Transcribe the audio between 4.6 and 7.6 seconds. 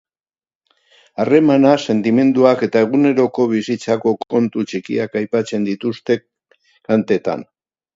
txikiak aipatzen dituzte kantetan.